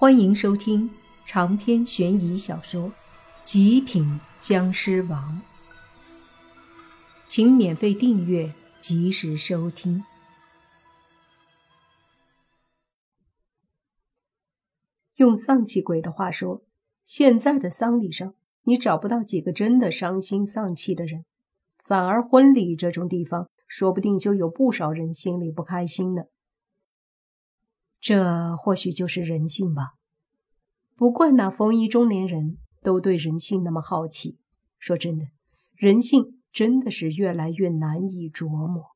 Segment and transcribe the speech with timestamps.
[0.00, 0.88] 欢迎收听
[1.26, 2.82] 长篇悬疑小说
[3.42, 5.42] 《极品僵尸王》，
[7.26, 10.04] 请免费订阅，及时收听。
[15.16, 16.62] 用丧气鬼的话说，
[17.04, 21.24] 现在的丧礼上，你找不到几个真的伤心丧气的人，
[21.76, 26.22] 反而婚礼这种地方，说不定就有不少人心里不开心呢。
[28.00, 29.94] 这或许就是人性吧。
[30.96, 34.38] 不怪那风衣中年人都对人性那么好奇。
[34.78, 35.26] 说真的，
[35.74, 38.92] 人性真的是越来越难以琢磨。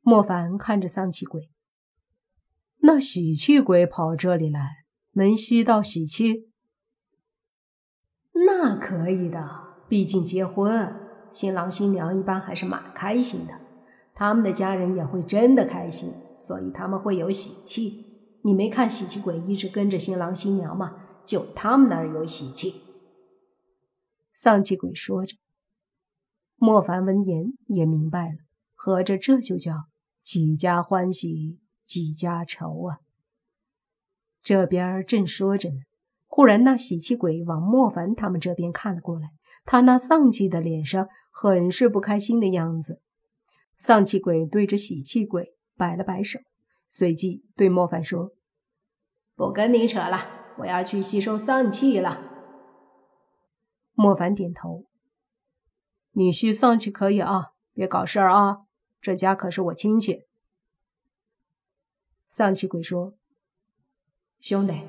[0.00, 1.50] 莫凡看着丧气鬼，
[2.78, 6.50] 那喜气鬼跑这里来，能吸到喜气？
[8.46, 10.94] 那可以的，毕竟结婚，
[11.30, 13.60] 新郎新娘一般还是蛮开心的，
[14.14, 16.12] 他们的家人也会真的开心。
[16.38, 18.04] 所以他们会有喜气。
[18.42, 20.96] 你没看喜气鬼一直跟着新郎新娘吗？
[21.24, 22.82] 就他们那儿有喜气。
[24.34, 25.36] 丧气鬼说着，
[26.56, 28.36] 莫凡闻言也明白了，
[28.74, 29.84] 合着这就叫
[30.22, 32.98] 几家欢喜几家愁啊。
[34.42, 35.76] 这边正说着呢，
[36.26, 39.30] 忽然那喜气鬼往莫凡他们这边看了过来，
[39.64, 43.00] 他那丧气的脸上很是不开心的样子。
[43.78, 45.53] 丧气鬼对着喜气鬼。
[45.76, 46.38] 摆了摆手，
[46.88, 48.32] 随即对莫凡说
[49.34, 52.30] ：“不跟你扯了，我要去吸收丧气了。”
[53.94, 54.84] 莫凡点头
[56.12, 58.66] ：“你吸丧气可以啊，别搞事儿啊，
[59.00, 60.24] 这家可是我亲戚。”
[62.28, 63.14] 丧气鬼说
[64.40, 64.80] ：“兄弟，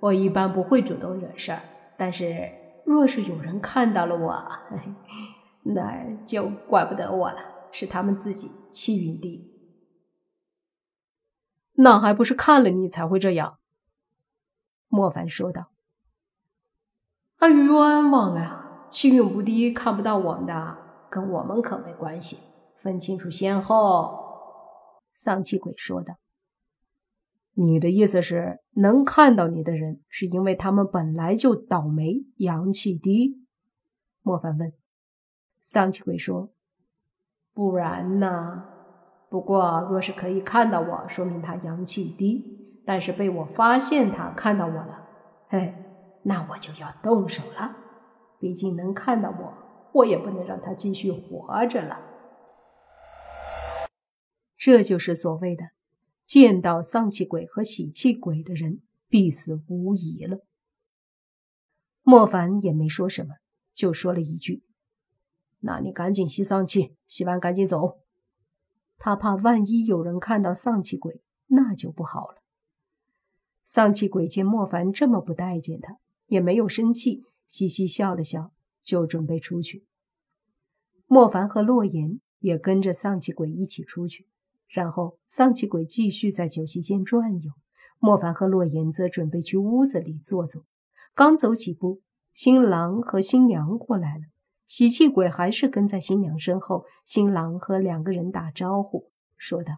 [0.00, 1.62] 我一般不会主动惹事儿，
[1.96, 2.50] 但是
[2.84, 4.48] 若是有人看到了我，
[5.64, 9.50] 那就怪不得我了，是他们自己气运低。”
[11.74, 13.58] 那还不是看了你才会这样？
[14.88, 15.72] 莫凡说道。
[17.38, 18.86] 哎，冤枉啊！
[18.90, 20.78] 气运不低，看不到我们的，
[21.10, 22.38] 跟我们可没关系。
[22.76, 24.22] 分清楚先后。
[25.12, 26.18] 丧气鬼说道。
[27.54, 33.44] 你的意思是，能看到你的人，是因为他们本来就倒霉，阳气低？
[34.22, 34.72] 莫凡问。
[35.62, 36.52] 丧气鬼说。
[37.52, 38.73] 不然呢？
[39.34, 42.40] 不过，若是可以看到我，说明他阳气低；
[42.86, 45.08] 但是被我发现他看到我了，
[45.48, 45.74] 嘿，
[46.22, 47.76] 那我就要动手了。
[48.38, 51.98] 毕竟能看到我，我也不能让他继续活着了。
[54.56, 55.64] 这就是所谓的
[56.24, 60.46] 见到丧气鬼和喜气鬼的人必死无疑了。
[62.04, 63.34] 莫凡也没说什么，
[63.74, 64.62] 就说了一句
[65.58, 67.98] ：“那你赶紧吸丧气，吸完赶紧走。”
[69.04, 72.38] 他怕万一有人看到丧气鬼，那就不好了。
[73.62, 79.84] 丧气鬼见莫凡这么不待见他，也没有生气，嘻嘻笑了笑，就准备出去。
[81.06, 84.26] 莫凡和洛言也跟着丧气鬼一起出去，
[84.68, 87.52] 然后丧气鬼继续在酒席间转悠，
[87.98, 90.64] 莫凡和洛言则准备去屋子里坐坐。
[91.14, 92.00] 刚走几步，
[92.32, 94.24] 新郎和新娘过来了。
[94.74, 99.74] 喜气鬼还是跟在新娘身后，新郎和两个人打招呼，说道：“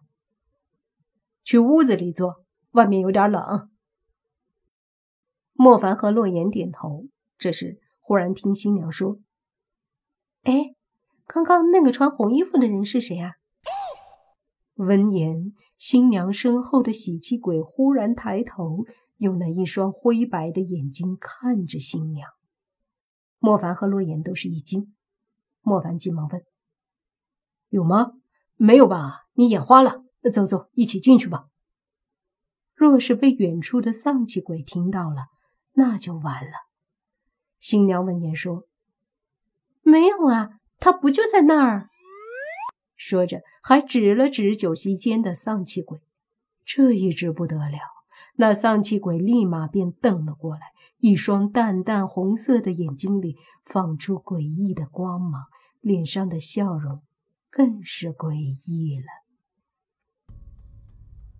[1.44, 3.68] 去屋子里坐，外面有点冷。”
[5.52, 7.08] 莫凡和洛言点头。
[7.36, 9.18] 这时，忽然听新娘说
[10.44, 10.74] ：“哎，
[11.26, 13.32] 刚刚那个穿红衣服的人是谁啊？”
[14.76, 18.86] 闻言，新娘身后的喜气鬼忽然抬头，
[19.18, 22.30] 用那一双灰白的眼睛看着新娘。
[23.46, 24.92] 莫凡和洛言都是一惊，
[25.60, 26.44] 莫凡急忙问
[27.70, 28.14] ：“有吗？
[28.56, 29.26] 没有吧？
[29.34, 30.02] 你眼花了？
[30.32, 31.46] 走走，一起进去吧。”
[32.74, 35.26] 若是被远处的丧气鬼听到了，
[35.74, 36.50] 那就完了。
[37.60, 38.64] 新娘闻言说
[39.80, 41.88] ：“没有啊，他不就在那儿？”
[42.98, 46.00] 说着还指了指酒席间的丧气鬼。
[46.64, 47.78] 这一指不得了，
[48.36, 50.60] 那丧气鬼立马便瞪了过来。
[50.98, 55.44] 一双淡淡红色的眼睛里放出诡异的光芒，
[55.80, 57.02] 脸上的笑容
[57.50, 59.06] 更是诡异了。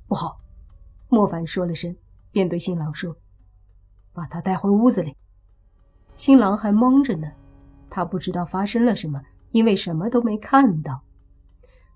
[0.07, 0.37] 不好！
[1.09, 1.97] 莫凡说了声，
[2.31, 3.17] 便对新郎说
[4.13, 5.17] ：“把他带回屋子里。”
[6.17, 7.27] 新郎还懵着呢，
[7.89, 9.21] 他不知道发生了什么，
[9.53, 11.03] 因为什么都没看到。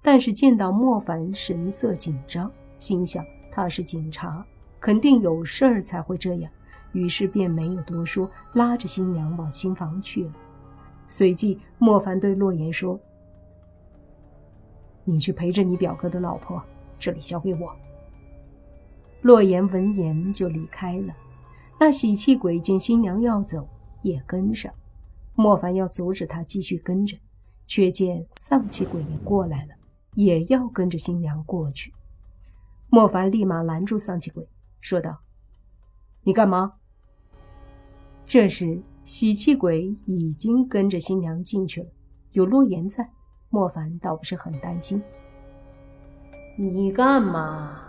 [0.02, 4.44] 但是见到莫凡神色紧张，心想他是警察，
[4.80, 6.50] 肯定有事儿才会这样。
[6.92, 10.32] 于是便没有多说，拉着新娘往新房去了。
[11.06, 12.98] 随即，莫凡对洛言说
[15.04, 16.60] ：“你去陪着你表哥的老婆，
[16.98, 17.76] 这里交给我。”
[19.22, 21.14] 洛言闻言就离开了。
[21.78, 23.68] 那喜气鬼见新娘要走，
[24.02, 24.72] 也跟上。
[25.34, 27.16] 莫凡要阻止他继续跟着，
[27.66, 29.74] 却见丧气鬼也过来了，
[30.14, 31.92] 也要跟着新娘过去。
[32.88, 34.46] 莫凡立马拦住丧气鬼，
[34.80, 35.20] 说道
[36.24, 36.74] ：“你干嘛？”
[38.26, 41.88] 这时，喜气鬼已经跟着新娘进去了。
[42.32, 43.10] 有洛言在，
[43.48, 45.02] 莫凡倒不是很担心。
[46.56, 47.80] 你干嘛？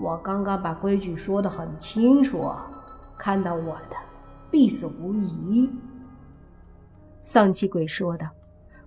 [0.00, 2.50] 我刚刚把规矩说得很清楚，
[3.18, 3.96] 看到我的，
[4.50, 5.68] 必死无疑。
[7.22, 8.28] 丧气鬼说道。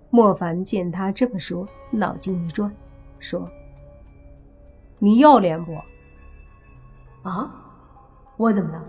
[0.09, 2.71] 莫凡见他这么说，脑筋一转，
[3.17, 3.49] 说
[4.99, 5.75] ：“你要脸不？”
[7.23, 7.59] 啊？
[8.37, 8.83] 我怎么了？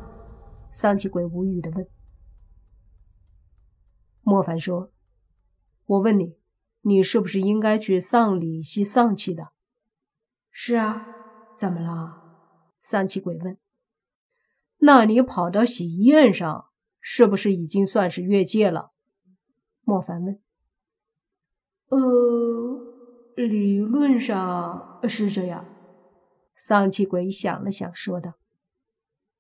[0.73, 1.87] 丧气鬼无语的问。
[4.23, 4.91] 莫凡说
[5.87, 6.39] ：“我问你，
[6.81, 9.51] 你是不是应该去丧礼吸丧气的
[10.51, 11.07] ？”“是啊。
[11.57, 12.23] ”“怎么了？”
[12.81, 13.59] 丧气鬼问。
[14.79, 16.71] “那你跑到喜宴上，
[17.01, 18.93] 是不是已经算是越界了？”
[19.85, 20.41] 莫凡问。
[21.91, 22.81] 呃，
[23.37, 25.67] 理论上是这样。
[26.67, 28.33] 丧气鬼想了想，说道：“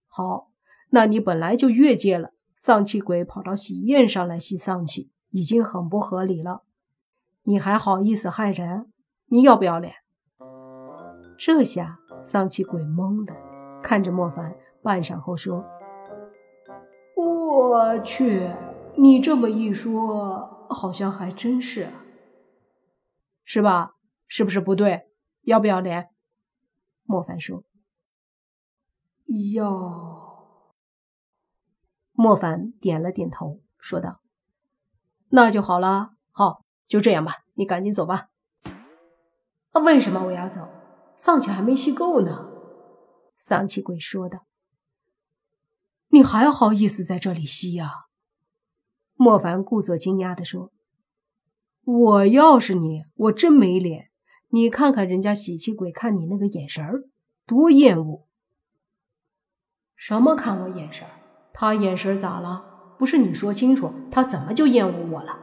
[0.08, 0.50] 好，
[0.90, 2.34] 那你本来就越界了。
[2.54, 6.64] 丧气鬼跑到喜宴上来吸丧气，已经很不合理了。
[7.44, 8.92] 你还好意思害人？
[9.28, 9.94] 你要不要脸？”
[11.38, 13.34] 这下丧气鬼懵了，
[13.82, 15.64] 看着莫凡，半晌后说
[17.16, 18.50] ：“我去，
[18.98, 21.88] 你这么一说，好像还真是。”
[23.46, 23.94] 是吧？
[24.28, 25.08] 是不是不对？
[25.44, 26.10] 要不要脸？
[27.04, 27.62] 莫凡说
[29.54, 30.32] ：“要。”
[32.12, 34.20] 莫凡点了点头，说道
[35.30, 36.10] ：“那就好了。
[36.30, 37.44] 好，就这样吧。
[37.54, 38.28] 你赶紧走吧。
[39.74, 40.68] ”“那，为什么我要走？
[41.16, 42.50] 丧气还没吸够呢。”
[43.38, 44.46] 丧气鬼说道。
[46.08, 47.90] “你还好意思在这里吸呀？”
[49.16, 50.72] 莫凡故作惊讶的说。
[51.86, 54.10] 我要是你，我真没脸。
[54.54, 57.08] 你看看人家喜气鬼看你那个眼神儿，
[57.44, 58.28] 多厌恶！
[59.96, 61.10] 什么看我眼神儿？
[61.52, 62.94] 他眼神咋了？
[62.96, 65.40] 不是你说清楚，他怎么就厌恶我了？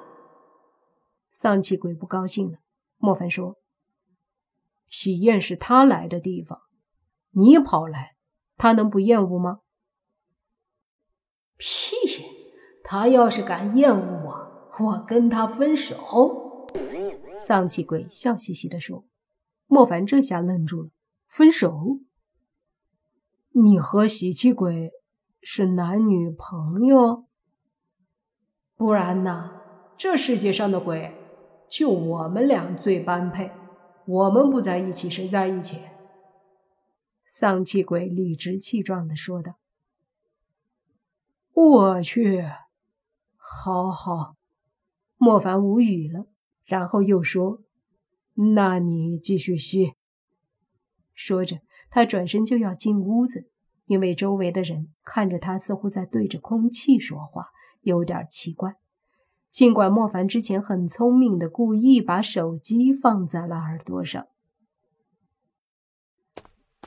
[1.30, 2.60] 丧气鬼不高兴了。
[3.00, 3.58] 莫凡说
[4.88, 6.62] ：“喜宴是他来的地方，
[7.32, 8.16] 你跑来，
[8.56, 9.60] 他能不厌恶吗？”
[11.60, 11.98] 屁！
[12.86, 14.52] 他要是敢厌恶我。
[14.80, 16.66] 我跟他分手，
[17.44, 19.06] 丧气鬼笑嘻嘻地说。
[19.66, 20.90] 莫凡这下愣住了，
[21.28, 22.00] 分手？
[23.54, 24.92] 你和喜气鬼
[25.42, 27.26] 是男女朋友？
[28.76, 29.60] 不然呢？
[29.98, 31.16] 这世界上的鬼，
[31.68, 33.52] 就我们俩最般配。
[34.06, 35.80] 我们不在一起，谁在一起？
[37.28, 39.58] 丧气鬼理直气壮地说道。
[41.54, 42.46] 我去，
[43.38, 44.36] 好好。
[45.18, 46.28] 莫凡无语了，
[46.72, 47.60] 然后又说
[48.56, 49.92] ：“那你继续吸。”
[51.14, 51.58] 说着，
[51.90, 53.50] 他转身就要进屋子，
[53.88, 57.48] 因为周围的人看着他，似乎在对着空气说话，
[57.82, 58.76] 有点奇怪。
[59.52, 64.28] 尽管莫凡之前很聪明的故意把手机放在了耳朵上，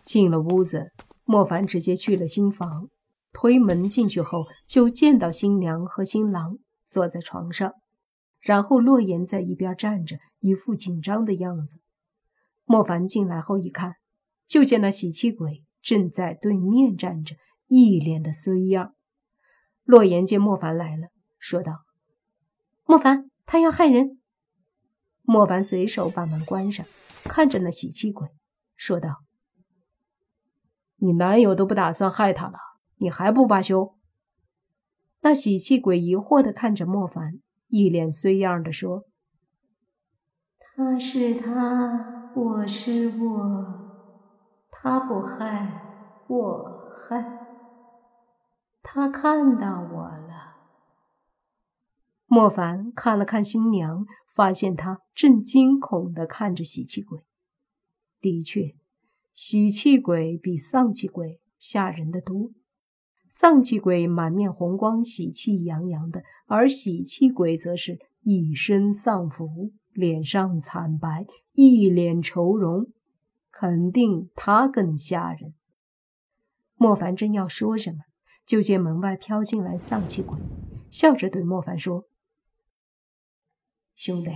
[0.02, 0.92] 进了屋子，
[1.24, 2.88] 莫凡直接去了新房，
[3.34, 7.74] 推门进去后，就见到新娘和新郎坐在床上。
[8.44, 11.80] 然后，洛言在一边站着，一副紧张的样子。
[12.66, 13.96] 莫凡进来后一看，
[14.46, 17.36] 就见那喜气鬼正在对面站着，
[17.68, 18.94] 一脸的衰样。
[19.84, 21.08] 洛言见莫凡来了，
[21.38, 21.86] 说道
[22.84, 24.20] ：“莫凡，他要害人。”
[25.26, 26.84] 莫凡随手把门关上，
[27.24, 28.28] 看着那喜气鬼，
[28.76, 29.24] 说道
[30.96, 32.58] ：“你男友都不打算害他了，
[32.96, 33.96] 你还不罢休？”
[35.20, 37.40] 那喜气鬼疑惑的看着莫凡。
[37.76, 39.08] 一脸衰样的说
[40.76, 47.48] ：“他是他，我是我，他不害我害，
[48.80, 50.54] 他看到我了。”
[52.30, 57.24] 莫凡看了看新娘，发现她正惊恐的看着喜气鬼。
[58.20, 58.76] 的确，
[59.32, 62.52] 喜气鬼比丧气鬼吓人的多。
[63.36, 72.86] 丧气鬼满面红光，喜气洋洋的；而喜气鬼则是一身丧服，脸上惨白，一脸愁容，
[73.50, 75.52] 肯定他更吓人。
[76.76, 78.04] 莫凡正要说什么，
[78.46, 80.38] 就见门外飘进来丧气鬼，
[80.88, 82.04] 笑着对莫凡说
[83.96, 84.30] ：“兄弟，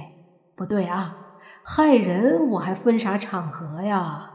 [0.56, 4.34] 不对啊，害人我还分啥场合呀？”